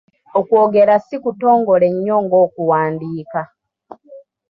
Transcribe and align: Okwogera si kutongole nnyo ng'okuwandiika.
Okwogera 0.39 0.93
si 1.05 1.15
kutongole 1.23 1.87
nnyo 1.93 2.15
ng'okuwandiika. 2.25 3.41